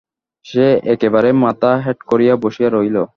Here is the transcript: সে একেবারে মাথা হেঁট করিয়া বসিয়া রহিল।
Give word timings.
সে 0.45 0.65
একেবারে 0.93 1.29
মাথা 1.43 1.71
হেঁট 1.83 1.99
করিয়া 2.03 2.33
বসিয়া 2.43 2.69
রহিল। 2.69 2.97